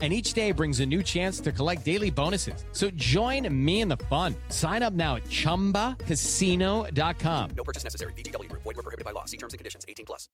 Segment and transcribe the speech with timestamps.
[0.00, 2.64] And each day brings a new chance to collect daily bonuses.
[2.72, 4.34] So join me in the fun.
[4.48, 7.50] Sign up now at chumbacasino.com.
[7.54, 8.14] No purchase necessary.
[8.14, 8.62] VGW Group.
[8.62, 9.26] Void were prohibited by law.
[9.26, 9.84] See terms and conditions.
[9.86, 10.30] 18 plus.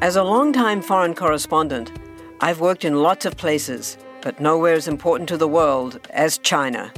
[0.00, 1.92] As a longtime foreign correspondent,
[2.40, 6.92] I've worked in lots of places, but nowhere as important to the world as China.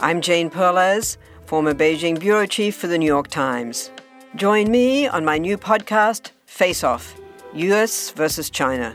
[0.00, 3.90] I'm Jane Perlez, former Beijing bureau chief for the New York Times.
[4.36, 7.16] Join me on my new podcast, Face Off
[7.54, 8.94] US versus China,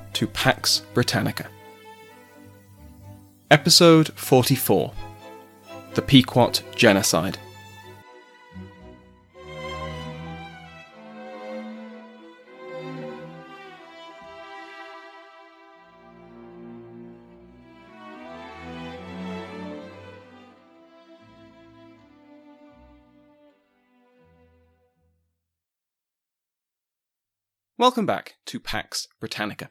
[0.13, 1.47] to Pax Britannica.
[3.49, 4.93] Episode 44
[5.93, 7.37] The Pequot Genocide.
[27.81, 29.67] Welcome back to Pax Britannica.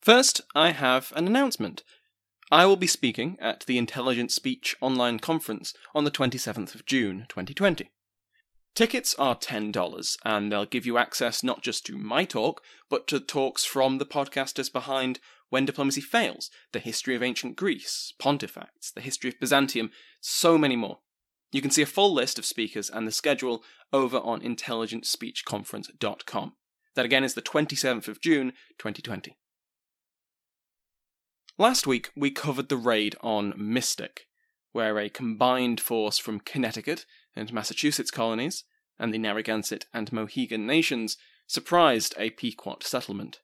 [0.00, 1.82] First, I have an announcement.
[2.50, 7.26] I will be speaking at the Intelligent Speech online conference on the 27th of June
[7.28, 7.90] 2020.
[8.74, 13.20] Tickets are $10, and they'll give you access not just to my talk, but to
[13.20, 19.02] talks from the podcasters behind When Diplomacy Fails, The History of Ancient Greece, Pontifacts, The
[19.02, 19.90] History of Byzantium,
[20.20, 21.00] so many more.
[21.52, 23.62] You can see a full list of speakers and the schedule
[23.92, 26.52] over on intelligentspeechconference.com.
[26.94, 29.36] That again is the 27th of June 2020.
[31.60, 34.28] Last week we covered the raid on Mystic,
[34.72, 37.04] where a combined force from Connecticut
[37.36, 38.64] and Massachusetts colonies
[38.98, 43.40] and the Narragansett and Mohegan nations surprised a Pequot settlement.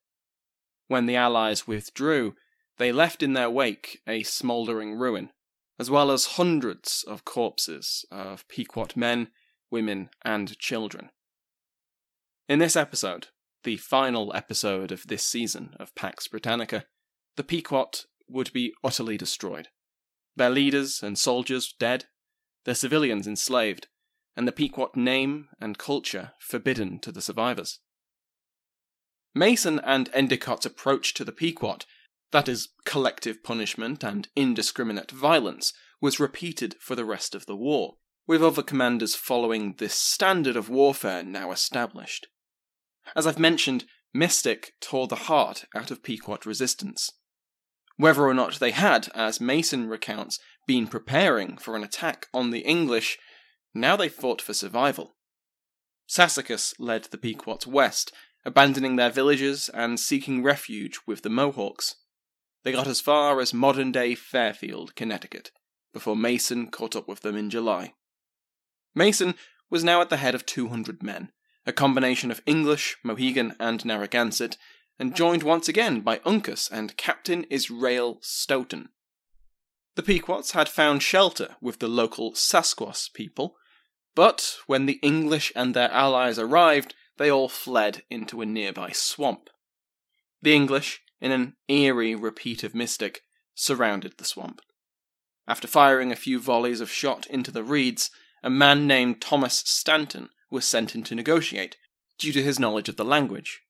[0.88, 2.36] When the Allies withdrew,
[2.78, 5.28] they left in their wake a smouldering ruin,
[5.78, 9.28] as well as hundreds of corpses of Pequot men,
[9.70, 11.10] women, and children.
[12.48, 13.26] In this episode,
[13.62, 16.86] the final episode of this season of Pax Britannica,
[17.36, 19.68] the Pequot would be utterly destroyed.
[20.34, 22.06] Their leaders and soldiers dead,
[22.64, 23.88] their civilians enslaved,
[24.36, 27.80] and the Pequot name and culture forbidden to the survivors.
[29.34, 31.84] Mason and Endicott's approach to the Pequot,
[32.32, 37.96] that is, collective punishment and indiscriminate violence, was repeated for the rest of the war,
[38.26, 42.28] with other commanders following this standard of warfare now established.
[43.14, 47.10] As I've mentioned, Mystic tore the heart out of Pequot resistance.
[47.96, 52.60] Whether or not they had, as Mason recounts, been preparing for an attack on the
[52.60, 53.18] English,
[53.74, 55.16] now they fought for survival.
[56.06, 58.12] Sassacus led the Pequots west,
[58.44, 61.96] abandoning their villages and seeking refuge with the Mohawks.
[62.62, 65.50] They got as far as modern day Fairfield, Connecticut,
[65.92, 67.94] before Mason caught up with them in July.
[68.94, 69.34] Mason
[69.70, 71.32] was now at the head of 200 men,
[71.64, 74.56] a combination of English, Mohegan, and Narragansett,
[74.98, 78.88] and joined once again by Uncas and Captain Israel Stoughton.
[79.94, 83.56] The Pequots had found shelter with the local Sasquas people,
[84.14, 89.48] but when the English and their allies arrived, they all fled into a nearby swamp.
[90.42, 93.22] The English, in an eerie repeat of Mystic,
[93.54, 94.60] surrounded the swamp.
[95.48, 98.10] After firing a few volleys of shot into the reeds,
[98.42, 101.76] a man named Thomas Stanton was sent in to negotiate,
[102.18, 103.62] due to his knowledge of the language.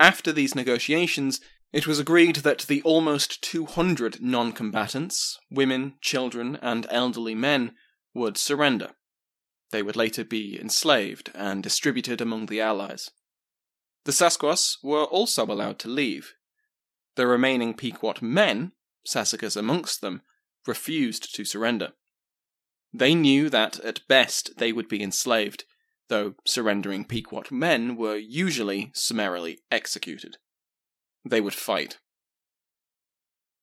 [0.00, 1.42] After these negotiations,
[1.74, 7.74] it was agreed that the almost 200 non combatants, women, children, and elderly men,
[8.14, 8.92] would surrender.
[9.72, 13.10] They would later be enslaved and distributed among the Allies.
[14.04, 16.32] The Sasquas were also allowed to leave.
[17.16, 18.72] The remaining Pequot men,
[19.06, 20.22] Sassacus amongst them,
[20.66, 21.92] refused to surrender.
[22.90, 25.64] They knew that at best they would be enslaved,
[26.10, 30.36] though surrendering Pequot men were usually summarily executed.
[31.24, 31.98] They would fight.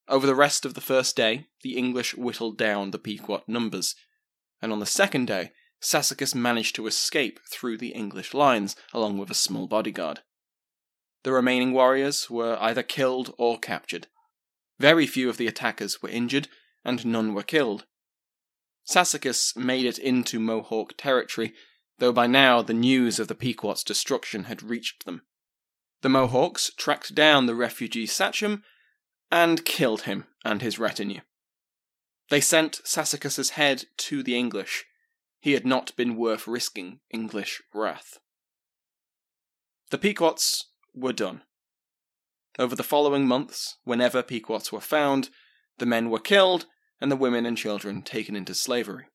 [0.07, 3.95] Over the rest of the first day, the English whittled down the Pequot numbers,
[4.61, 5.51] and on the second day,
[5.81, 10.21] Sassacus managed to escape through the English lines along with a small bodyguard.
[11.23, 14.07] The remaining warriors were either killed or captured.
[14.79, 16.47] Very few of the attackers were injured,
[16.85, 17.85] and none were killed.
[18.85, 21.53] Sassacus made it into Mohawk territory,
[21.99, 25.23] though by now the news of the Pequot's destruction had reached them.
[26.01, 28.63] The Mohawks tracked down the refugee Sachem
[29.31, 31.21] and killed him and his retinue.
[32.29, 34.85] They sent Sassacus's head to the English.
[35.39, 38.19] He had not been worth risking English wrath.
[39.89, 41.43] The Pequots were done.
[42.59, 45.29] Over the following months, whenever Pequots were found,
[45.77, 46.65] the men were killed
[46.99, 49.05] and the women and children taken into slavery.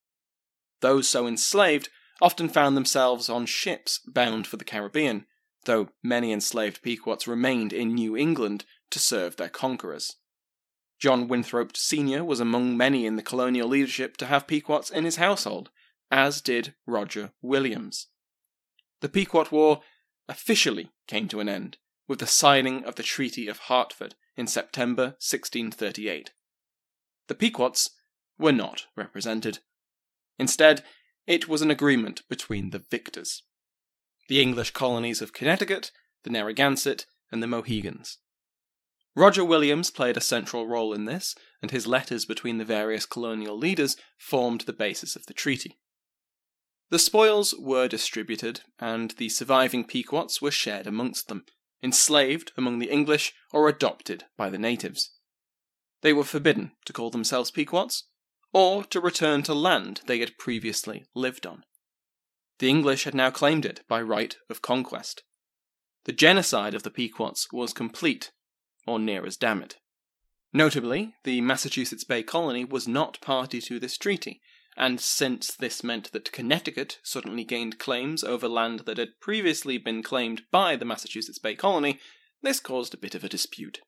[0.80, 1.88] Those so enslaved
[2.22, 5.26] often found themselves on ships bound for the Caribbean,
[5.64, 10.16] though many enslaved Pequots remained in New England to serve their conquerors.
[11.00, 12.22] John Winthrop Sr.
[12.22, 15.70] was among many in the colonial leadership to have Pequots in his household,
[16.12, 18.06] as did Roger Williams.
[19.00, 19.80] The Pequot War
[20.28, 25.16] officially came to an end with the signing of the Treaty of Hartford in September
[25.18, 26.30] 1638.
[27.26, 27.90] The Pequots
[28.38, 29.58] were not represented.
[30.38, 30.84] Instead,
[31.26, 33.42] it was an agreement between the victors
[34.28, 35.90] the English colonies of Connecticut,
[36.22, 38.18] the Narragansett, and the Mohegans.
[39.14, 43.58] Roger Williams played a central role in this, and his letters between the various colonial
[43.58, 45.78] leaders formed the basis of the treaty.
[46.88, 51.44] The spoils were distributed, and the surviving Pequots were shared amongst them,
[51.82, 55.10] enslaved among the English or adopted by the natives.
[56.00, 58.04] They were forbidden to call themselves Pequots,
[58.52, 61.64] or to return to land they had previously lived on.
[62.58, 65.22] The English had now claimed it by right of conquest.
[66.04, 68.32] The genocide of the Pequots was complete,
[68.86, 69.76] or near as damn it.
[70.52, 74.40] Notably, the Massachusetts Bay Colony was not party to this treaty,
[74.76, 80.02] and since this meant that Connecticut suddenly gained claims over land that had previously been
[80.02, 81.98] claimed by the Massachusetts Bay Colony,
[82.42, 83.80] this caused a bit of a dispute.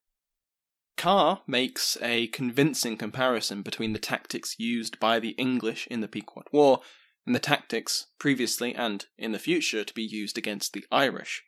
[0.96, 6.44] Carr makes a convincing comparison between the tactics used by the English in the Pequot
[6.50, 6.81] War
[7.26, 11.43] and the tactics previously and in the future to be used against the Irish.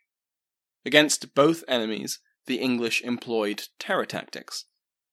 [0.84, 4.66] Against both enemies, the English employed terror tactics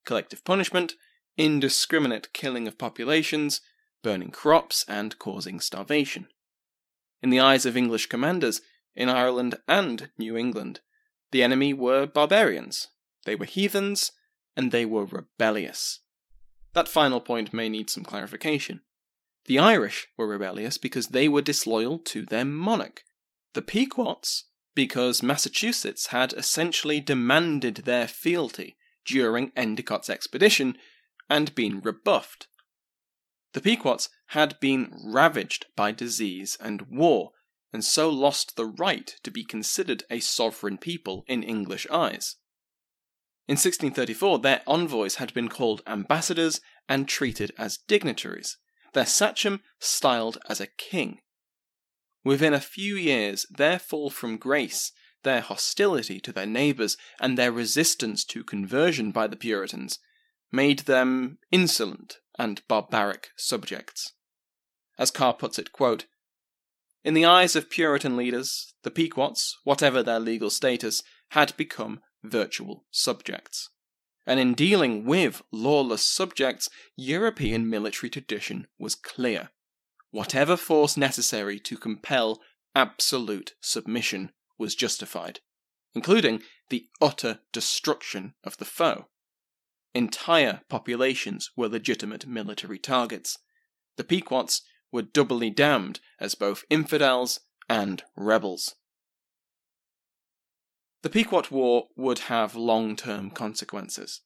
[0.06, 0.96] collective punishment,
[1.38, 3.62] indiscriminate killing of populations,
[4.04, 6.28] burning crops, and causing starvation.
[7.22, 8.62] In the eyes of English commanders
[8.96, 10.82] in Ireland and New England,
[11.32, 12.90] the enemy were barbarians,
[13.26, 14.12] they were heathens,
[14.56, 16.00] and they were rebellious.
[16.74, 18.82] That final point may need some clarification.
[19.46, 23.04] The Irish were rebellious because they were disloyal to their monarch.
[23.54, 30.78] The Pequots, because Massachusetts had essentially demanded their fealty during Endicott's expedition
[31.30, 32.48] and been rebuffed.
[33.54, 37.32] The Pequots had been ravaged by disease and war,
[37.72, 42.38] and so lost the right to be considered a sovereign people in English eyes.
[43.48, 48.58] In 1634, their envoys had been called ambassadors and treated as dignitaries
[48.94, 51.20] their sachem styled as a king.
[52.24, 54.92] Within a few years, their fall from grace,
[55.24, 60.00] their hostility to their neighbours, and their resistance to conversion by the Puritans
[60.52, 64.14] made them insolent and barbaric subjects.
[64.98, 66.06] As Carr puts it, quote,
[67.04, 72.86] In the eyes of Puritan leaders, the Pequots, whatever their legal status, had become virtual
[72.92, 73.70] subjects
[74.26, 79.50] and in dealing with lawless subjects, European military tradition was clear.
[80.12, 82.40] Whatever force necessary to compel
[82.76, 85.40] absolute submission was justified,
[85.94, 89.08] including the utter destruction of the foe.
[89.94, 93.38] Entire populations were legitimate military targets.
[93.98, 94.62] The Pequots
[94.92, 98.76] were doubly damned as both infidels and rebels.
[101.04, 104.22] The Pequot War would have long term consequences.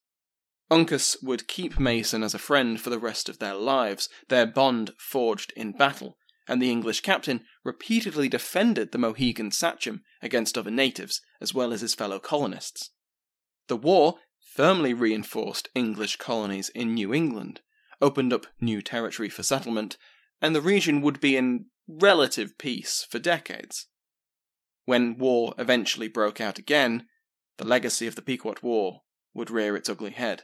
[0.70, 4.94] Uncas would keep Mason as a friend for the rest of their lives, their bond
[5.00, 6.18] forged in battle,
[6.48, 11.82] and the English captain repeatedly defended the Mohegan Sachem against other natives, as well as
[11.82, 12.92] his fellow colonists.
[13.68, 17.62] The war firmly reinforced English colonies in New England,
[18.02, 19.98] opened up new territory for settlement,
[20.42, 23.88] and the region would be in relative peace for decades.
[24.88, 27.08] When war eventually broke out again,
[27.58, 29.02] the legacy of the Pequot War
[29.34, 30.44] would rear its ugly head.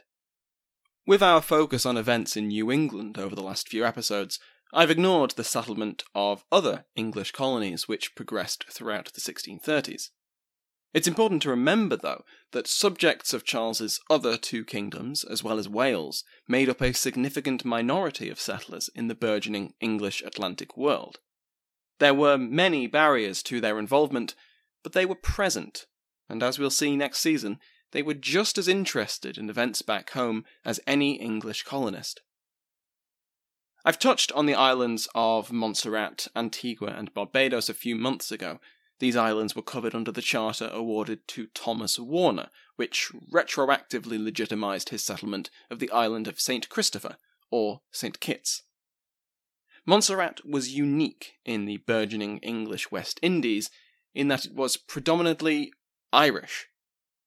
[1.06, 4.38] With our focus on events in New England over the last few episodes,
[4.70, 10.10] I've ignored the settlement of other English colonies which progressed throughout the 1630s.
[10.92, 15.70] It's important to remember, though, that subjects of Charles's other two kingdoms, as well as
[15.70, 21.20] Wales, made up a significant minority of settlers in the burgeoning English Atlantic world.
[21.98, 24.34] There were many barriers to their involvement,
[24.82, 25.86] but they were present,
[26.28, 27.58] and as we'll see next season,
[27.92, 32.20] they were just as interested in events back home as any English colonist.
[33.84, 38.58] I've touched on the islands of Montserrat, Antigua, and Barbados a few months ago.
[38.98, 45.04] These islands were covered under the charter awarded to Thomas Warner, which retroactively legitimised his
[45.04, 46.68] settlement of the island of St.
[46.68, 47.16] Christopher,
[47.50, 48.18] or St.
[48.20, 48.62] Kitts.
[49.86, 53.70] Montserrat was unique in the burgeoning English West Indies
[54.14, 55.72] in that it was predominantly
[56.12, 56.66] Irish.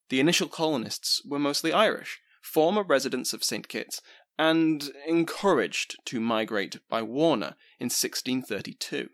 [0.10, 3.68] The initial colonists were mostly Irish, former residents of St.
[3.68, 4.02] Kitts,
[4.40, 9.10] and encouraged to migrate by Warner in 1632.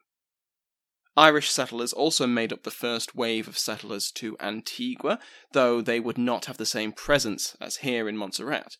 [1.16, 5.20] Irish settlers also made up the first wave of settlers to Antigua,
[5.52, 8.78] though they would not have the same presence as here in Montserrat.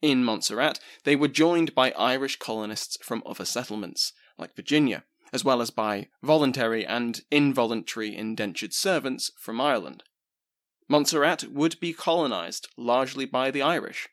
[0.00, 5.60] In Montserrat, they were joined by Irish colonists from other settlements, like Virginia, as well
[5.60, 10.04] as by voluntary and involuntary indentured servants from Ireland.
[10.88, 14.08] Montserrat would be colonised largely by the Irish.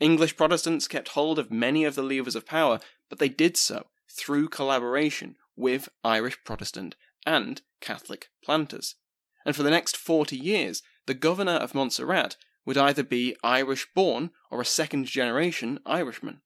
[0.00, 3.86] English Protestants kept hold of many of the levers of power, but they did so
[4.08, 8.94] through collaboration with Irish Protestant and Catholic planters.
[9.44, 14.30] And for the next 40 years, the governor of Montserrat would either be Irish born
[14.50, 16.40] or a second generation Irishman.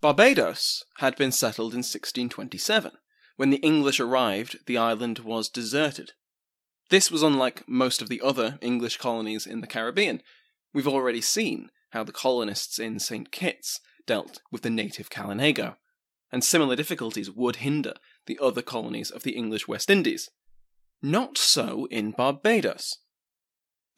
[0.00, 2.92] Barbados had been settled in 1627.
[3.36, 6.12] When the English arrived, the island was deserted.
[6.90, 10.22] This was unlike most of the other English colonies in the Caribbean.
[10.74, 13.30] We've already seen how the colonists in St.
[13.30, 15.76] Kitts dealt with the native Kalinago,
[16.30, 17.94] and similar difficulties would hinder
[18.26, 20.30] the other colonies of the English West Indies.
[21.00, 22.98] Not so in Barbados.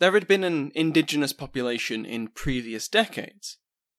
[0.01, 3.59] There had been an indigenous population in previous decades,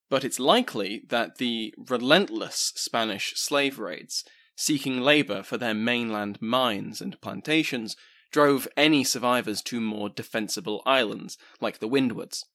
[0.10, 4.24] but it's likely that the relentless Spanish slave raids,
[4.56, 7.96] seeking labour for their mainland mines and plantations,
[8.32, 12.46] drove any survivors to more defensible islands, like the Windwards.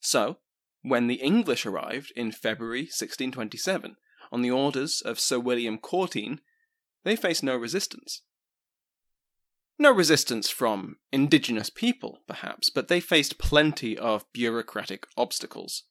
[0.00, 0.38] So,
[0.82, 3.96] when the English arrived in February 1627,
[4.32, 6.40] on the orders of Sir William Courteen,
[7.04, 8.22] they faced no resistance.
[9.80, 15.84] No resistance from indigenous people, perhaps, but they faced plenty of bureaucratic obstacles.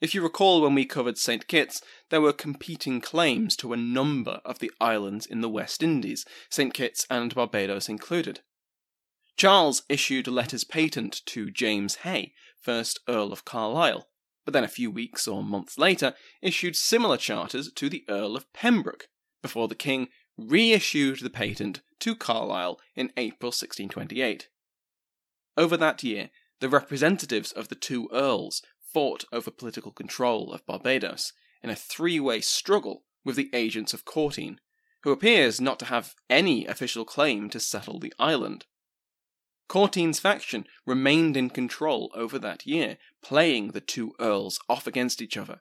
[0.00, 1.48] If you recall when we covered St.
[1.48, 6.24] Kitts, there were competing claims to a number of the islands in the West Indies,
[6.48, 6.72] St.
[6.72, 8.42] Kitts and Barbados included.
[9.36, 14.06] Charles issued letters patent to James Hay, first Earl of Carlisle,
[14.44, 18.52] but then a few weeks or months later issued similar charters to the Earl of
[18.52, 19.08] Pembroke,
[19.42, 20.06] before the king
[20.36, 24.48] reissued the patent to Carlisle in April 1628.
[25.56, 28.62] Over that year, the representatives of the two earls
[28.92, 34.04] fought over political control of Barbados in a three way struggle with the agents of
[34.04, 34.60] Courteen,
[35.02, 38.66] who appears not to have any official claim to settle the island.
[39.68, 45.36] Courteen's faction remained in control over that year, playing the two earls off against each
[45.36, 45.60] other.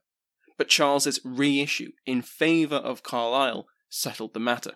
[0.58, 4.76] But Charles's reissue in favour of Carlisle settled the matter.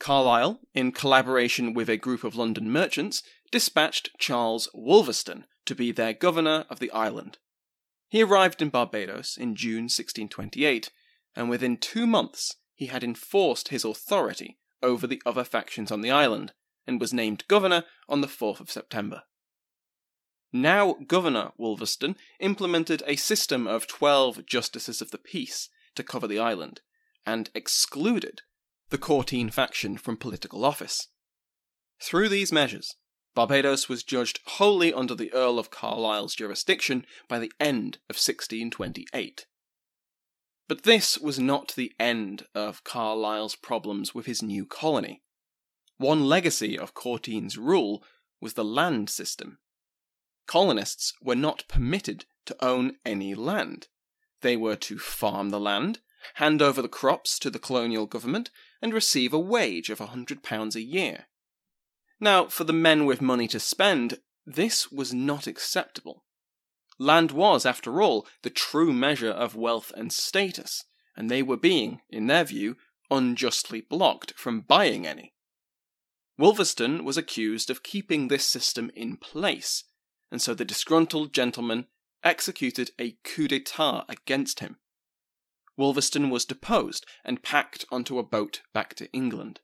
[0.00, 6.14] Carlisle, in collaboration with a group of London merchants, dispatched Charles Wolverstone to be their
[6.14, 7.38] governor of the island.
[8.08, 10.90] He arrived in Barbados in June 1628,
[11.36, 16.10] and within two months he had enforced his authority over the other factions on the
[16.10, 16.54] island,
[16.86, 19.24] and was named governor on the 4th of September.
[20.50, 26.38] Now Governor Wolverstone implemented a system of 12 justices of the peace to cover the
[26.38, 26.80] island,
[27.26, 28.40] and excluded
[28.90, 31.08] the Courteen faction from political office.
[32.02, 32.96] Through these measures,
[33.34, 39.46] Barbados was judged wholly under the Earl of Carlisle's jurisdiction by the end of 1628.
[40.68, 45.22] But this was not the end of Carlisle's problems with his new colony.
[45.96, 48.02] One legacy of Courteen's rule
[48.40, 49.58] was the land system.
[50.46, 53.86] Colonists were not permitted to own any land.
[54.40, 56.00] They were to farm the land,
[56.34, 58.50] hand over the crops to the colonial government,
[58.82, 61.26] and receive a wage of a £100 a year.
[62.18, 66.24] Now, for the men with money to spend, this was not acceptable.
[66.98, 70.84] Land was, after all, the true measure of wealth and status,
[71.16, 72.76] and they were being, in their view,
[73.10, 75.32] unjustly blocked from buying any.
[76.38, 79.84] Wolverstone was accused of keeping this system in place,
[80.30, 81.86] and so the disgruntled gentleman
[82.22, 84.76] executed a coup d'etat against him.
[85.80, 89.60] Wolverstone was deposed and packed onto a boat back to England.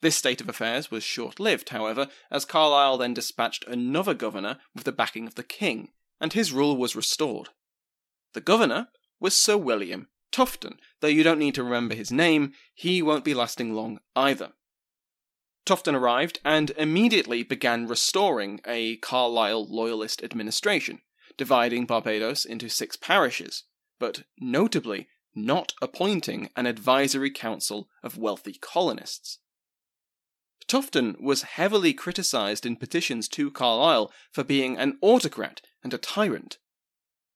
[0.00, 4.84] This state of affairs was short lived, however, as Carlisle then dispatched another governor with
[4.84, 7.48] the backing of the king, and his rule was restored.
[8.32, 13.02] The governor was Sir William, Tufton, though you don't need to remember his name, he
[13.02, 14.52] won't be lasting long either.
[15.66, 21.00] Tufton arrived and immediately began restoring a Carlisle loyalist administration,
[21.36, 23.64] dividing Barbados into six parishes,
[23.98, 29.38] but notably not appointing an advisory council of wealthy colonists.
[30.66, 36.58] Tufton was heavily criticised in petitions to Carlisle for being an autocrat and a tyrant.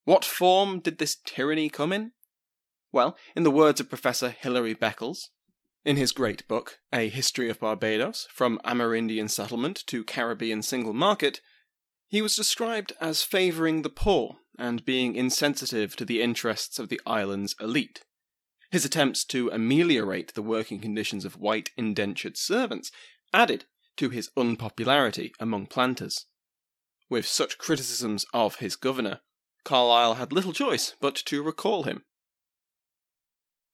[0.05, 2.11] What form did this tyranny come in?
[2.91, 5.29] Well, in the words of Professor Hilary Beckles,
[5.85, 11.41] in his great book, A History of Barbados From Amerindian Settlement to Caribbean Single Market,
[12.13, 17.01] he was described as favouring the poor and being insensitive to the interests of the
[17.07, 18.05] island's elite.
[18.69, 22.91] His attempts to ameliorate the working conditions of white indentured servants
[23.33, 23.65] added
[23.97, 26.27] to his unpopularity among planters.
[27.09, 29.21] With such criticisms of his governor,
[29.63, 32.03] Carlisle had little choice but to recall him.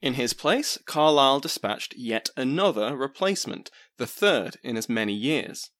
[0.01, 5.71] In his place, Carlisle dispatched yet another replacement, the third in as many years.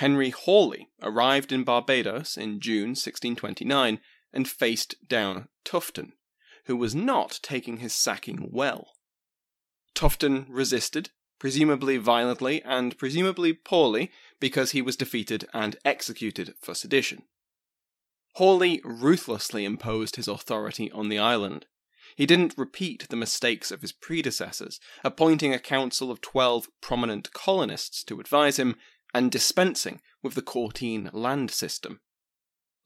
[0.00, 4.00] Henry Hawley arrived in Barbados in June 1629
[4.32, 6.14] and faced down Tufton,
[6.64, 8.94] who was not taking his sacking well.
[9.94, 17.24] Tufton resisted, presumably violently and presumably poorly, because he was defeated and executed for sedition.
[18.36, 21.66] Hawley ruthlessly imposed his authority on the island.
[22.16, 28.02] He didn't repeat the mistakes of his predecessors, appointing a council of twelve prominent colonists
[28.04, 28.76] to advise him
[29.12, 32.00] and dispensing with the Courteen land system.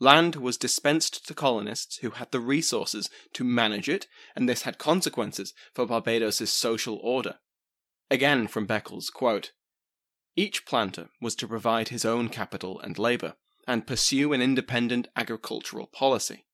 [0.01, 4.79] Land was dispensed to colonists who had the resources to manage it, and this had
[4.79, 7.39] consequences for Barbados' social order.
[8.11, 9.53] Again from Beckles, quote,
[10.37, 15.87] Each planter was to provide his own capital and labour, and pursue an independent agricultural
[15.87, 16.45] policy.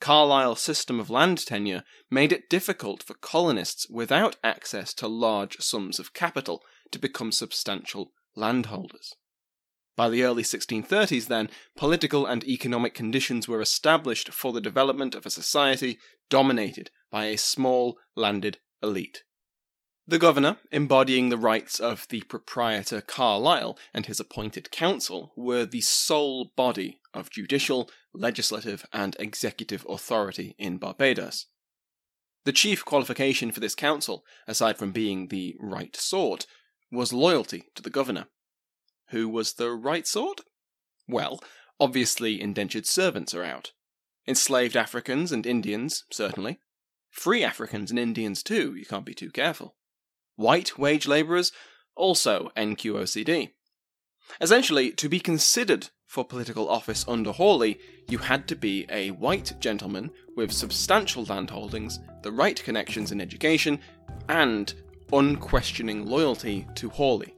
[0.00, 5.98] Carlisle's system of land tenure made it difficult for colonists without access to large sums
[5.98, 9.14] of capital to become substantial landholders.
[9.96, 15.24] By the early 1630s, then, political and economic conditions were established for the development of
[15.24, 19.22] a society dominated by a small landed elite.
[20.06, 25.80] The governor, embodying the rights of the proprietor Carlisle and his appointed council, were the
[25.80, 31.46] sole body of judicial, legislative, and executive authority in Barbados.
[32.44, 36.46] The chief qualification for this council, aside from being the right sort,
[36.94, 38.26] was loyalty to the governor.
[39.10, 40.40] Who was the right sort?
[41.08, 41.40] Well,
[41.78, 43.72] obviously indentured servants are out.
[44.26, 46.58] Enslaved Africans and Indians, certainly.
[47.10, 49.76] Free Africans and Indians too, you can't be too careful.
[50.36, 51.52] White wage labourers,
[51.94, 53.50] also NQOCD.
[54.40, 57.78] Essentially, to be considered for political office under Hawley,
[58.08, 63.78] you had to be a white gentleman with substantial landholdings, the right connections in education,
[64.28, 64.74] and
[65.14, 67.34] unquestioning loyalty to Hawley.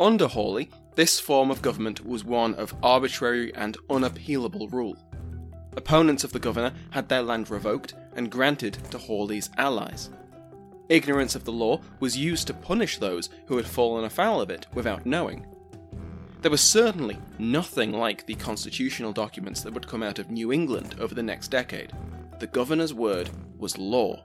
[0.00, 4.96] Under Hawley, this form of government was one of arbitrary and unappealable rule.
[5.76, 10.10] Opponents of the governor had their land revoked and granted to Hawley's allies.
[10.88, 14.66] Ignorance of the law was used to punish those who had fallen afoul of it
[14.74, 15.46] without knowing.
[16.40, 20.96] There was certainly nothing like the constitutional documents that would come out of New England
[20.98, 21.92] over the next decade.
[22.40, 24.24] The governor's word was law.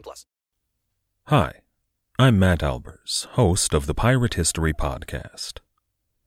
[0.00, 0.26] 18 plus.
[1.26, 1.60] Hi,
[2.18, 5.58] I'm Matt Albers, host of the Pirate History Podcast.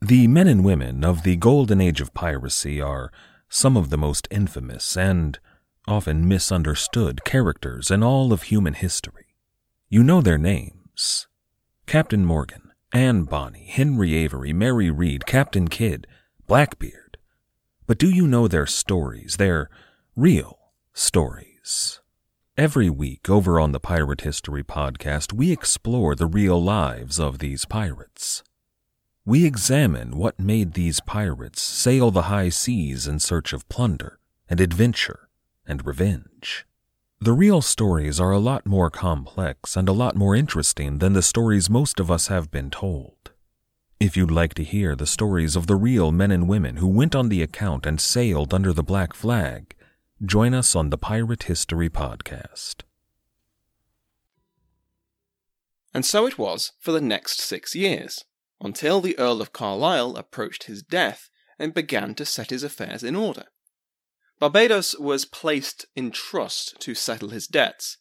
[0.02, 3.12] The men and women of the golden age of piracy are
[3.50, 5.40] some of the most infamous and
[5.88, 9.36] often misunderstood characters in all of human history.
[9.90, 11.28] You know their names
[11.88, 16.06] Captain Morgan, Anne Bonny, Henry Avery, Mary Read, Captain Kidd,
[16.48, 17.18] Blackbeard.
[17.88, 19.70] But do you know their stories, their
[20.16, 20.60] real
[20.94, 22.00] stories?
[22.56, 27.66] Every week over on the Pirate History Podcast, we explore the real lives of these
[27.66, 28.44] pirates.
[29.26, 34.62] We examine what made these pirates sail the high seas in search of plunder and
[34.62, 35.30] adventure
[35.66, 36.68] and revenge.
[37.20, 41.24] The real stories are a lot more complex and a lot more interesting than the
[41.24, 43.32] stories most of us have been told.
[44.00, 47.16] If you'd like to hear the stories of the real men and women who went
[47.16, 49.74] on the account and sailed under the black flag,
[50.26, 52.84] join us on the Pirate History Podcast.
[55.94, 58.24] And so it was for the next six years,
[58.62, 63.18] until the Earl of Carlisle approached his death and began to set his affairs in
[63.18, 63.46] order.
[64.40, 67.98] Barbados was placed in trust to settle his debts.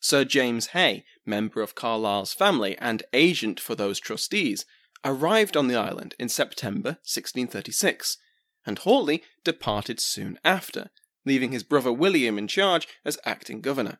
[0.00, 4.64] Sir James Hay, member of Carlisle's family and agent for those trustees,
[5.04, 8.16] arrived on the island in September 1636,
[8.64, 10.90] and Hawley departed soon after,
[11.26, 13.98] leaving his brother William in charge as acting governor.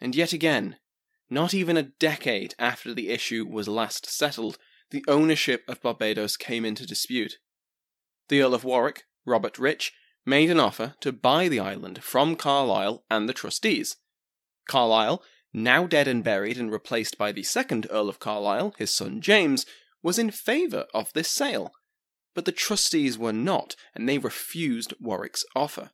[0.00, 0.76] And yet again,
[1.30, 4.58] not even a decade after the issue was last settled,
[4.90, 7.38] the ownership of Barbados came into dispute.
[8.28, 9.92] The Earl of Warwick, Robert Rich,
[10.26, 13.96] made an offer to buy the island from Carlisle and the trustees.
[14.68, 19.20] Carlisle, now dead and buried and replaced by the second Earl of Carlisle, his son
[19.20, 19.64] James,
[20.02, 21.72] was in favour of this sale,
[22.34, 25.90] but the trustees were not, and they refused Warwick's offer.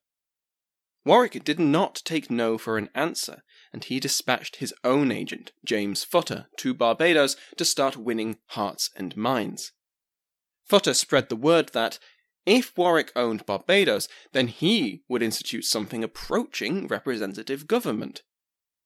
[1.05, 6.05] Warwick did not take no for an answer, and he dispatched his own agent, James
[6.05, 9.73] Futter, to Barbados to start winning hearts and minds.
[10.69, 11.99] Futter spread the word that
[12.47, 18.23] if Warwick owned Barbados, then he would institute something approaching representative government.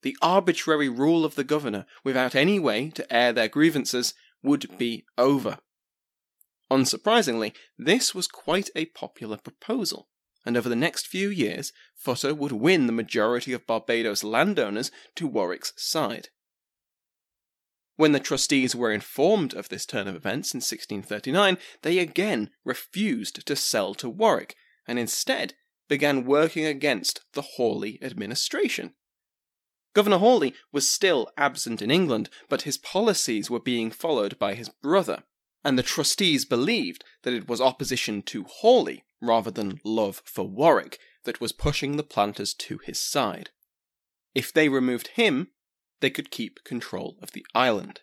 [0.02, 5.04] The arbitrary rule of the governor, without any way to air their grievances, would be
[5.16, 5.58] over.
[6.70, 10.08] Unsurprisingly, this was quite a popular proposal,
[10.44, 15.26] and over the next few years, Futter would win the majority of Barbados landowners to
[15.26, 16.28] Warwick's side.
[17.96, 23.46] When the trustees were informed of this turn of events in 1639, they again refused
[23.46, 25.54] to sell to Warwick, and instead
[25.88, 28.94] began working against the Hawley administration.
[29.94, 34.68] Governor Hawley was still absent in England, but his policies were being followed by his
[34.68, 35.22] brother,
[35.62, 40.98] and the trustees believed that it was opposition to Hawley rather than love for Warwick
[41.24, 43.50] that was pushing the planters to his side.
[44.34, 45.48] If they removed him,
[46.00, 48.00] they could keep control of the island.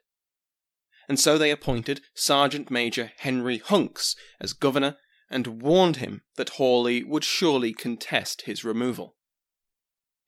[1.08, 4.98] And so they appointed Sergeant Major Henry Hunks as governor
[5.30, 9.16] and warned him that Hawley would surely contest his removal.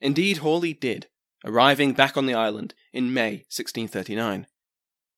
[0.02, 1.08] Indeed, Hawley did,
[1.46, 4.48] arriving back on the island in May 1639.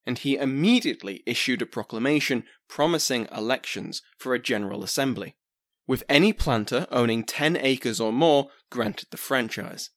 [0.06, 5.36] And he immediately issued a proclamation promising elections for a General Assembly,
[5.88, 9.91] with any planter owning 10 acres or more granted the franchise.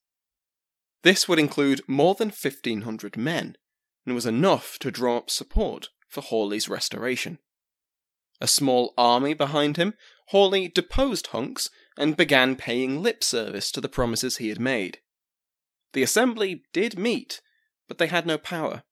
[1.02, 3.56] This would include more than 1,500 men,
[4.04, 7.38] and was enough to draw up support for Hawley's restoration.
[8.40, 9.94] A small army behind him,
[10.28, 14.98] Hawley deposed Hunks and began paying lip service to the promises he had made.
[15.92, 17.40] The assembly did meet,
[17.88, 18.82] but they had no power,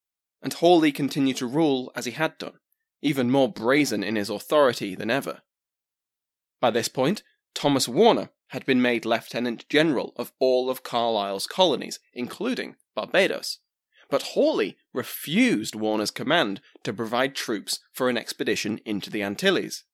[0.42, 2.59] and Hawley continued to rule as he had done,
[3.02, 5.42] even more brazen in his authority than ever.
[6.60, 7.22] By this point,
[7.54, 13.58] Thomas Warner had been made Lieutenant General of all of Carlisle's colonies, including Barbados.
[14.08, 19.84] But Hawley refused Warner's command to provide troops for an expedition into the Antilles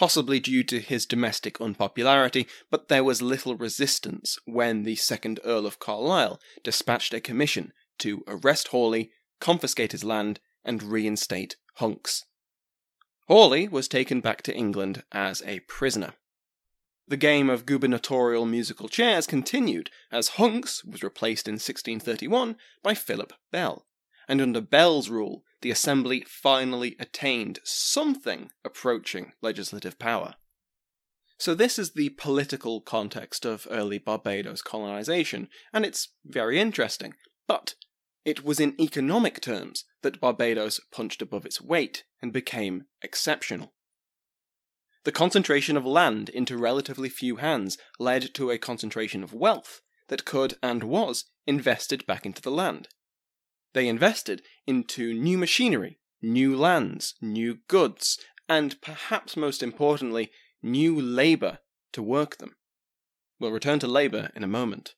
[0.00, 5.66] possibly due to his domestic unpopularity, but there was little resistance when the second Earl
[5.66, 9.10] of Carlisle dispatched a commission to arrest Hawley,
[9.42, 12.24] confiscate his land, and reinstate Hunks.
[13.30, 16.14] Hawley was taken back to England as a prisoner.
[17.06, 23.32] The game of gubernatorial musical chairs continued as Hunks was replaced in 1631 by Philip
[23.52, 23.86] Bell,
[24.26, 30.34] and under Bell's rule, the Assembly finally attained something approaching legislative power.
[31.38, 37.14] So, this is the political context of early Barbados colonization, and it's very interesting.
[37.46, 37.76] But
[38.24, 43.72] it was in economic terms that Barbados punched above its weight and became exceptional.
[45.04, 50.26] The concentration of land into relatively few hands led to a concentration of wealth that
[50.26, 52.88] could and was invested back into the land.
[53.72, 60.30] They invested into new machinery, new lands, new goods, and perhaps most importantly,
[60.62, 61.60] new labour
[61.92, 62.56] to work them.
[63.38, 64.94] We'll return to labour in a moment.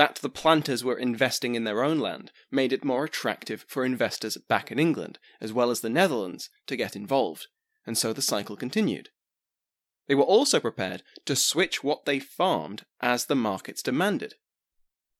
[0.00, 4.38] That the planters were investing in their own land made it more attractive for investors
[4.38, 7.48] back in England, as well as the Netherlands, to get involved,
[7.86, 9.10] and so the cycle continued.
[10.08, 14.36] They were also prepared to switch what they farmed as the markets demanded.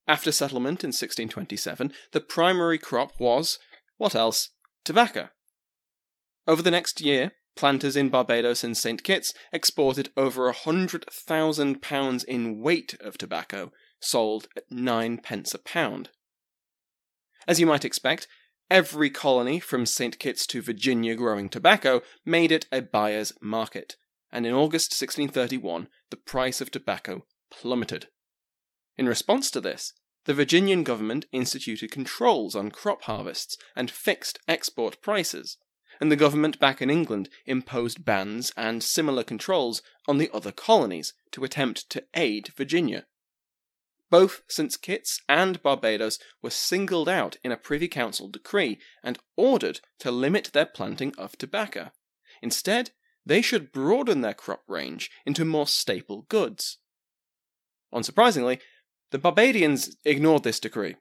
[0.08, 3.58] After settlement in 1627, the primary crop was,
[3.98, 4.48] what else?
[4.82, 5.28] Tobacco.
[6.46, 9.04] Over the next year, planters in Barbados and St.
[9.04, 15.54] Kitts exported over a hundred thousand pounds in weight of tobacco, sold at nine pence
[15.54, 16.10] a pound.
[17.46, 18.26] As you might expect,
[18.70, 20.16] Every colony from St.
[20.20, 23.96] Kitts to Virginia growing tobacco made it a buyer's market,
[24.30, 28.06] and in August 1631 the price of tobacco plummeted.
[28.96, 29.92] In response to this,
[30.24, 35.56] the Virginian government instituted controls on crop harvests and fixed export prices,
[36.00, 41.12] and the government back in England imposed bans and similar controls on the other colonies
[41.32, 43.06] to attempt to aid Virginia.
[44.10, 44.76] Both St.
[44.82, 50.50] Kitts and Barbados were singled out in a Privy Council decree and ordered to limit
[50.52, 51.92] their planting of tobacco.
[52.42, 52.90] Instead,
[53.24, 56.78] they should broaden their crop range into more staple goods.
[57.92, 58.60] Unsurprisingly,
[59.10, 60.96] the Barbadians ignored this decree.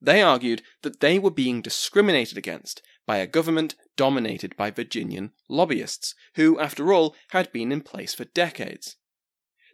[0.00, 6.14] They argued that they were being discriminated against by a government dominated by Virginian lobbyists,
[6.34, 8.96] who, after all, had been in place for decades.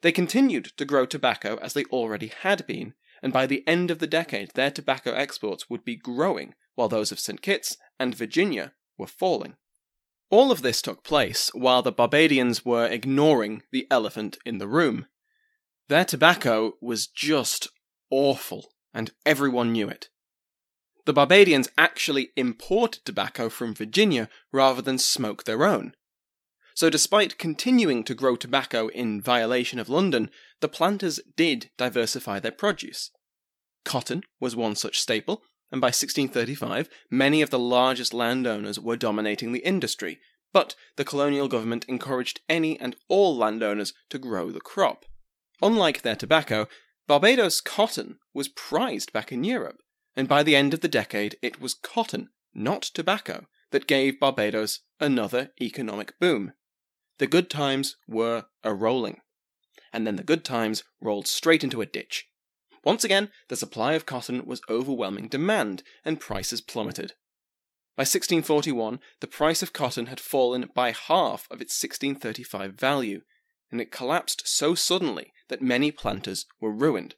[0.03, 4.01] They continued to grow tobacco as they already had been, and by the end of
[4.01, 7.41] the decade, their tobacco exports would be growing, while those of St.
[7.41, 9.57] Kitts and Virginia were falling.
[10.29, 15.07] All of this took place while the Barbadians were ignoring the elephant in the room.
[15.89, 17.69] Their tobacco was just
[18.11, 20.09] awful, and everyone knew it.
[21.05, 25.95] The Barbadians actually imported tobacco from Virginia rather than smoke their own.
[26.75, 30.31] So, despite continuing to grow tobacco in violation of London,
[30.61, 33.11] the planters did diversify their produce.
[33.85, 39.53] Cotton was one such staple, and by 1635, many of the largest landowners were dominating
[39.53, 40.19] the industry,
[40.53, 45.05] but the colonial government encouraged any and all landowners to grow the crop.
[45.61, 46.69] Unlike their tobacco,
[47.07, 49.79] Barbados cotton was prized back in Europe,
[50.15, 54.81] and by the end of the decade, it was cotton, not tobacco, that gave Barbados
[55.01, 56.53] another economic boom.
[57.23, 59.21] The good times were a rolling.
[59.93, 62.27] And then the good times rolled straight into a ditch.
[62.83, 67.13] Once again, the supply of cotton was overwhelming demand, and prices plummeted.
[67.97, 73.21] By 1641, the price of cotton had fallen by half of its 1635 value,
[73.71, 77.15] and it collapsed so suddenly that many planters were ruined.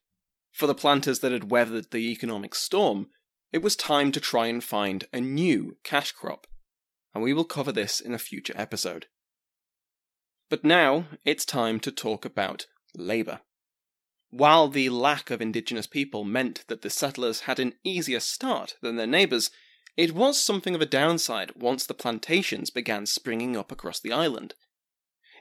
[0.53, 3.07] For the planters that had weathered the economic storm,
[3.53, 6.47] it was time to try and find a new cash crop,
[7.15, 9.07] and we will cover this in a future episode.
[10.55, 13.41] But now it's time to talk about labour.
[14.31, 18.95] While the lack of indigenous people meant that the settlers had an easier start than
[18.95, 19.51] their neighbours,
[19.97, 24.55] it was something of a downside once the plantations began springing up across the island.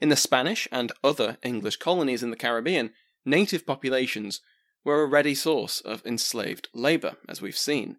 [0.02, 2.91] In the Spanish and other English colonies in the Caribbean,
[3.23, 4.41] native populations
[4.84, 7.97] were a ready source of enslaved labour, as we've seen.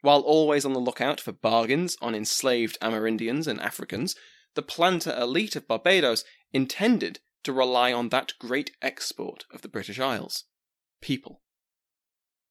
[0.00, 4.16] While always on the lookout for bargains on enslaved Amerindians and Africans,
[4.54, 10.00] the planter elite of Barbados intended to rely on that great export of the British
[10.00, 10.44] Isles
[11.00, 11.42] people.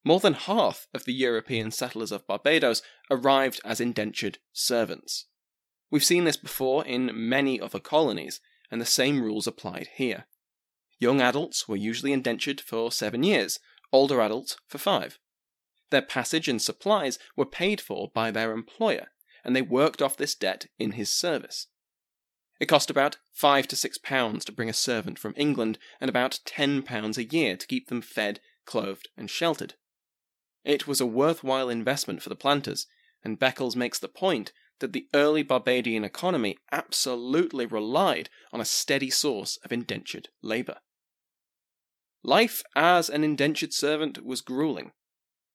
[0.04, 5.26] More than half of the European settlers of Barbados arrived as indentured servants.
[5.90, 10.26] We've seen this before in many other colonies, and the same rules applied here.
[11.00, 13.60] Young adults were usually indentured for seven years,
[13.92, 15.20] older adults for five.
[15.90, 19.08] Their passage and supplies were paid for by their employer,
[19.44, 21.68] and they worked off this debt in his service.
[22.60, 26.40] It cost about five to six pounds to bring a servant from England, and about
[26.46, 29.74] ten pounds a year to keep them fed, clothed, and sheltered.
[30.64, 32.88] It was a worthwhile investment for the planters,
[33.24, 39.10] and Beckles makes the point that the early Barbadian economy absolutely relied on a steady
[39.10, 40.78] source of indentured labour.
[42.24, 44.94] Life as an indentured servant was grueling.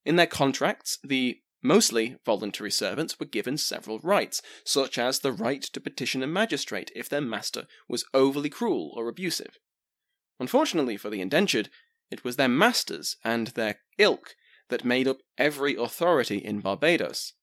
[0.05, 5.61] In their contracts, the Mostly, voluntary servants were given several rights, such as the right
[5.61, 9.57] to petition a magistrate if their master was overly cruel or abusive.
[10.39, 11.69] Unfortunately for the indentured,
[12.09, 14.35] it was their masters and their ilk
[14.69, 17.33] that made up every authority in Barbados.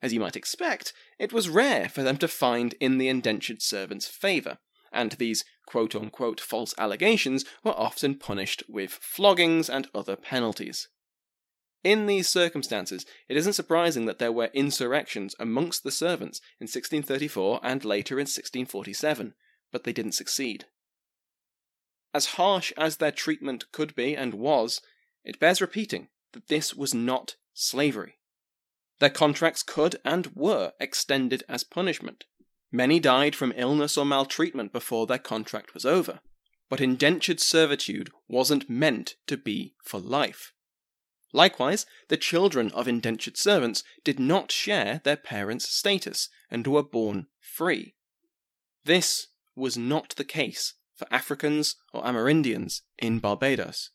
[0.00, 4.06] As you might expect, it was rare for them to find in the indentured servant's
[4.06, 4.58] favour,
[4.92, 10.88] and these quote unquote false allegations were often punished with floggings and other penalties.
[11.84, 17.60] In these circumstances, it isn't surprising that there were insurrections amongst the servants in 1634
[17.62, 19.34] and later in 1647,
[19.70, 20.66] but they didn't succeed.
[22.12, 24.80] As harsh as their treatment could be and was,
[25.24, 28.18] it bears repeating that this was not slavery.
[28.98, 32.24] Their contracts could and were extended as punishment.
[32.72, 36.20] Many died from illness or maltreatment before their contract was over.
[36.68, 40.52] But indentured servitude wasn't meant to be for life.
[41.32, 47.26] Likewise, the children of indentured servants did not share their parents' status and were born
[47.38, 47.94] free.
[48.84, 53.90] This was not the case for Africans or Amerindians in Barbados.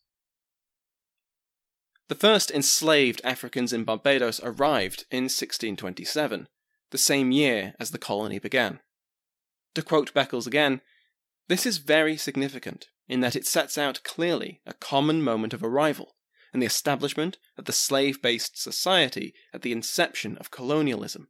[2.08, 6.48] The first enslaved Africans in Barbados arrived in 1627,
[6.92, 8.82] the same year as the colony began.
[9.74, 10.82] To quote Beckles again,
[11.48, 16.13] this is very significant in that it sets out clearly a common moment of arrival
[16.54, 21.28] and the establishment of the slave based society at the inception of colonialism.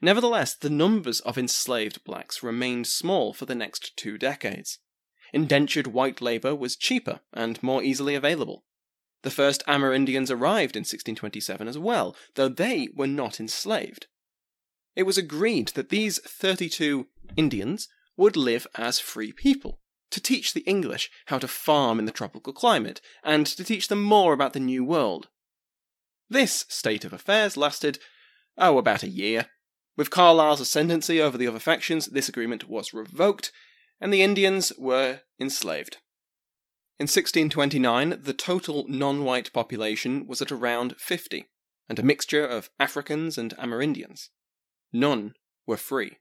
[0.00, 4.78] Nevertheless, the numbers of enslaved blacks remained small for the next two decades.
[5.32, 8.64] Indentured white labour was cheaper and more easily available.
[9.22, 14.06] The first Amerindians arrived in 1627 as well, though they were not enslaved.
[14.94, 19.80] It was agreed that these 32 Indians would live as free people,
[20.14, 24.00] to teach the English how to farm in the tropical climate, and to teach them
[24.00, 25.28] more about the New World.
[26.30, 27.98] This state of affairs lasted,
[28.56, 29.46] oh, about a year.
[29.96, 33.50] With Carlisle's ascendancy over the other factions, this agreement was revoked,
[34.00, 35.98] and the Indians were enslaved.
[37.00, 41.46] In 1629, the total non white population was at around 50,
[41.88, 44.28] and a mixture of Africans and Amerindians.
[44.92, 45.34] None
[45.66, 46.18] were free.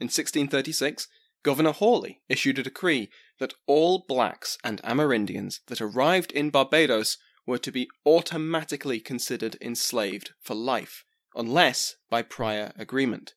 [0.00, 1.06] In 1636,
[1.42, 7.58] Governor Hawley issued a decree that all blacks and Amerindians that arrived in Barbados were
[7.58, 13.34] to be automatically considered enslaved for life, unless by prior agreement.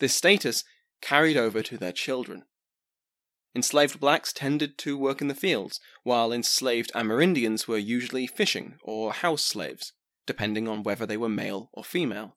[0.00, 0.64] This status
[1.00, 2.44] carried over to their children.
[3.54, 9.12] Enslaved blacks tended to work in the fields, while enslaved Amerindians were usually fishing or
[9.12, 9.92] house slaves,
[10.26, 12.34] depending on whether they were male or female.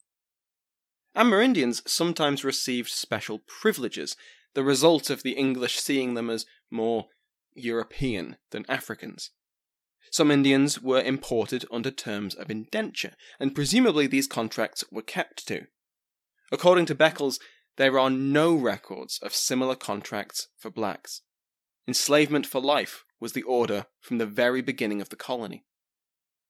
[1.15, 4.17] Amerindians sometimes received special privileges,
[4.56, 7.08] the result of the English seeing them as more
[7.54, 9.32] European than Africans.
[10.12, 15.68] Some Indians were imported under terms of indenture, and presumably these contracts were kept to.
[16.52, 17.39] According to Beckles,
[17.78, 21.22] there are no records of similar contracts for blacks.
[21.88, 25.65] Enslavement for life was the order from the very beginning of the colony.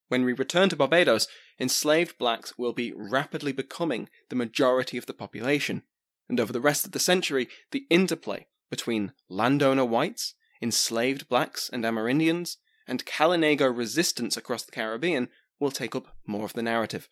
[0.07, 1.27] When we return to Barbados,
[1.59, 5.83] enslaved blacks will be rapidly becoming the majority of the population,
[6.29, 11.83] and over the rest of the century, the interplay between landowner whites, enslaved blacks and
[11.83, 12.57] Amerindians,
[12.87, 17.09] and Kalinago resistance across the Caribbean will take up more of the narrative.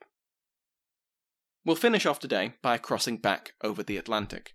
[1.66, 4.54] We'll finish off today by crossing back over the Atlantic.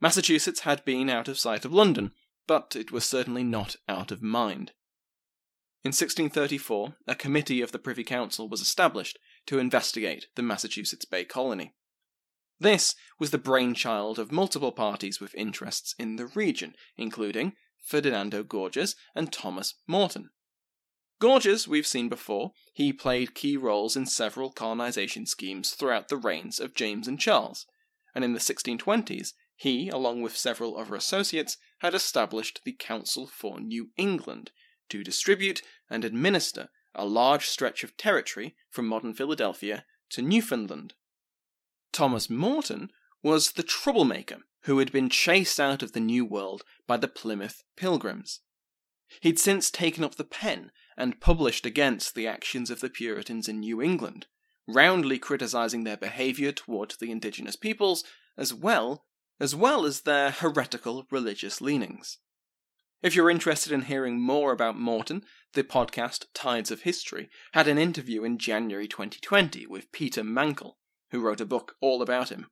[0.00, 2.12] Massachusetts had been out of sight of London,
[2.46, 4.72] but it was certainly not out of mind.
[5.84, 11.24] In 1634, a committee of the Privy Council was established to investigate the Massachusetts Bay
[11.24, 11.74] Colony.
[12.58, 18.96] This was the brainchild of multiple parties with interests in the region, including Ferdinando Gorges
[19.14, 20.30] and Thomas Morton.
[21.18, 26.60] Gorges, we've seen before, he played key roles in several colonization schemes throughout the reigns
[26.60, 27.66] of James and Charles,
[28.14, 33.60] and in the 1620s, he, along with several other associates, had established the Council for
[33.60, 34.50] New England
[34.90, 40.94] to distribute and administer a large stretch of territory from modern Philadelphia to Newfoundland.
[41.96, 42.90] Thomas Morton
[43.22, 47.64] was the troublemaker who had been chased out of the New World by the Plymouth
[47.74, 48.40] Pilgrims.
[49.22, 53.60] He'd since taken up the pen and published against the actions of the Puritans in
[53.60, 54.26] New England,
[54.68, 58.04] roundly criticizing their behavior toward the indigenous peoples
[58.36, 59.06] as well
[59.40, 62.18] as well as their heretical religious leanings.
[63.02, 65.22] If you're interested in hearing more about Morton,
[65.54, 70.74] the podcast Tides of History had an interview in January 2020 with Peter Mancall,
[71.16, 72.46] who wrote a book all about him.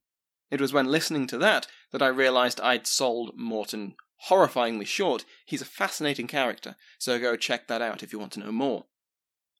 [0.51, 3.95] It was when listening to that that I realized I'd sold Morton
[4.31, 8.41] horrifyingly short, he's a fascinating character, so go check that out if you want to
[8.41, 8.87] know more.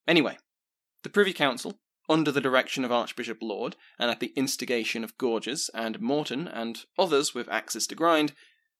[0.09, 0.39] Anyway,
[1.03, 5.69] the Privy Council, under the direction of Archbishop Laud, and at the instigation of Gorges
[5.75, 8.33] and Morton and others with axes to grind,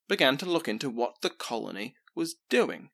[0.07, 2.89] began to look into what the colony was doing.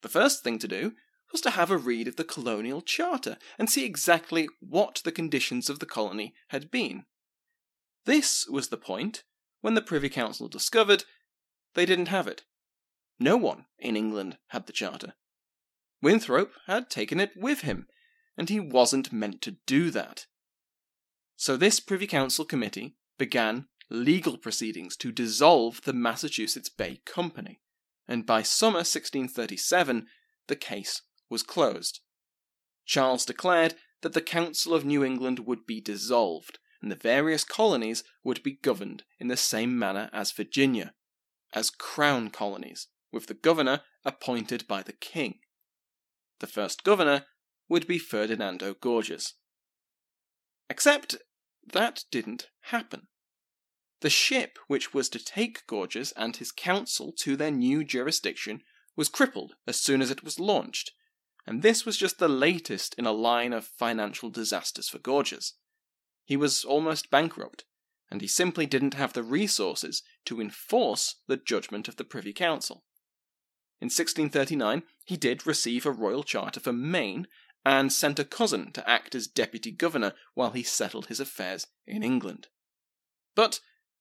[0.00, 0.92] The first thing to do
[1.36, 5.68] was to have a read of the colonial charter and see exactly what the conditions
[5.68, 7.04] of the colony had been.
[8.06, 9.22] This was the point
[9.60, 11.04] when the Privy Council discovered
[11.74, 12.44] they didn't have it.
[13.20, 15.12] No one in England had the charter.
[16.00, 17.86] Winthrop had taken it with him,
[18.38, 20.24] and he wasn't meant to do that.
[21.36, 27.60] So this Privy Council committee began legal proceedings to dissolve the Massachusetts Bay Company,
[28.08, 30.06] and by summer 1637
[30.46, 32.00] the case was closed.
[32.84, 38.04] Charles declared that the Council of New England would be dissolved, and the various colonies
[38.22, 40.94] would be governed in the same manner as Virginia,
[41.52, 45.40] as crown colonies, with the governor appointed by the king.
[46.38, 47.26] The first governor
[47.68, 49.34] would be Ferdinando Gorges.
[50.68, 51.16] Except
[51.66, 53.08] that didn't happen.
[54.00, 58.62] The ship which was to take Gorges and his council to their new jurisdiction
[58.94, 60.92] was crippled as soon as it was launched,
[61.46, 65.54] and this was just the latest in a line of financial disasters for Gorges.
[66.24, 67.64] He was almost bankrupt,
[68.10, 72.84] and he simply didn't have the resources to enforce the judgment of the Privy Council.
[73.80, 77.26] In 1639, he did receive a royal charter for Maine
[77.64, 82.02] and sent a cousin to act as deputy governor while he settled his affairs in
[82.02, 82.48] England.
[83.34, 83.60] But,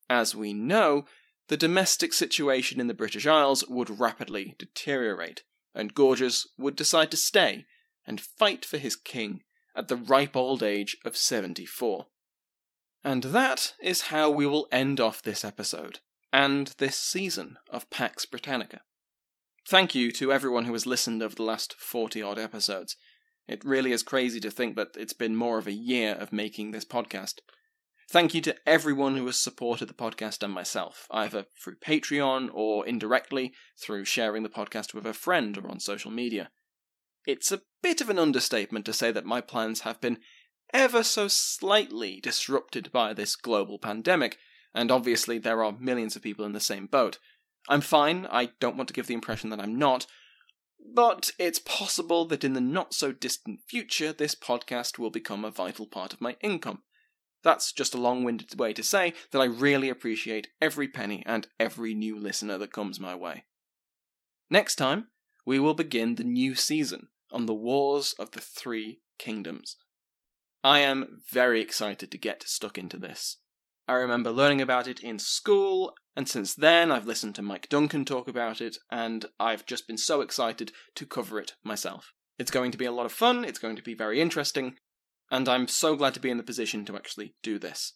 [0.09, 1.05] as we know,
[1.47, 5.43] the domestic situation in the British Isles would rapidly deteriorate,
[5.75, 7.65] and Gorges would decide to stay
[8.07, 9.41] and fight for his king
[9.75, 12.07] at the ripe old age of 74.
[13.03, 15.99] And that is how we will end off this episode,
[16.33, 18.81] and this season of Pax Britannica.
[19.67, 22.95] Thank you to everyone who has listened over the last 40 odd episodes.
[23.47, 26.71] It really is crazy to think that it's been more of a year of making
[26.71, 27.39] this podcast.
[28.07, 32.85] Thank you to everyone who has supported the podcast and myself, either through Patreon or
[32.85, 33.51] indirectly
[33.81, 36.51] through sharing the podcast with a friend or on social media.
[37.25, 40.19] It's a bit of an understatement to say that my plans have been
[40.71, 44.37] ever so slightly disrupted by this global pandemic,
[44.73, 47.17] and obviously there are millions of people in the same boat.
[47.67, 50.05] I'm fine, I don't want to give the impression that I'm not,
[50.93, 55.49] but it's possible that in the not so distant future this podcast will become a
[55.49, 56.83] vital part of my income.
[57.45, 61.47] That's just a long winded way to say that I really appreciate every penny and
[61.59, 63.45] every new listener that comes my way.
[64.49, 65.09] Next time,
[65.45, 69.77] we will begin the new season on the Wars of the Three Kingdoms.
[70.63, 73.37] I am very excited to get stuck into this.
[73.87, 78.05] I remember learning about it in school, and since then I've listened to Mike Duncan
[78.05, 82.11] talk about it, and I've just been so excited to cover it myself.
[82.39, 84.77] It's going to be a lot of fun, it's going to be very interesting,
[85.31, 87.93] and I'm so glad to be in the position to actually do this.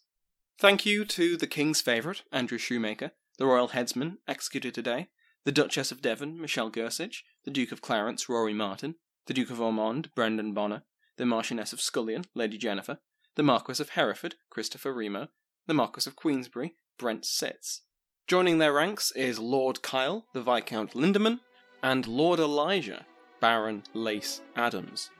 [0.58, 5.08] Thank you to the King's favourite, Andrew Shoemaker, the Royal Headsman, executed today,
[5.44, 9.60] the Duchess of Devon, Michelle Gersich, the Duke of Clarence, Rory Martin, the Duke of
[9.60, 10.82] Ormond, Brendan Bonner,
[11.16, 12.98] the Marchioness of Scullion, Lady Jennifer,
[13.36, 15.28] the Marquis of Hereford, Christopher Remo,
[15.66, 17.82] the Marquis of Queensberry, Brent Sitz.
[18.26, 21.40] Joining their ranks is Lord Kyle, the Viscount Lindemann,
[21.82, 23.06] and Lord Elijah,
[23.40, 25.10] Baron Lace Adams.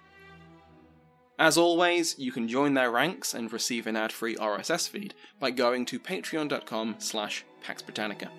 [1.41, 5.87] As always, you can join their ranks and receive an ad-free RSS feed by going
[5.87, 8.31] to patreon.com slash Pax Britannica.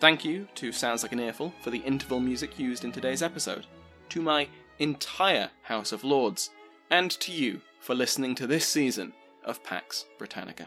[0.00, 3.64] Thank you to Sounds Like an Earful for the interval music used in today's episode,
[4.10, 6.50] to my entire House of Lords,
[6.90, 10.66] and to you for listening to this season of Pax Britannica.